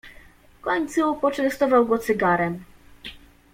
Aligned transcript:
"W 0.57 0.61
końcu 0.61 1.15
poczęstował 1.15 1.85
go 1.85 1.97
cygarem." 1.97 2.63